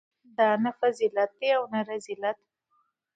دا 0.37 0.49
نه 0.63 0.71
فضیلت 0.79 1.31
دی 1.39 1.49
او 1.57 1.63
نه 1.73 1.79
رذیلت. 1.89 2.37